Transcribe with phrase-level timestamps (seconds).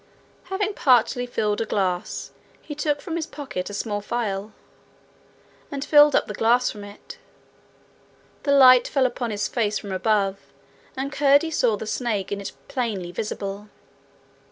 [0.45, 4.51] Having partly filled a glass, he took from his pocket a small phial,
[5.69, 7.19] and filled up the glass from it.
[8.41, 10.39] The light fell upon his face from above,
[10.97, 13.69] and Curdie saw the snake in it plainly visible.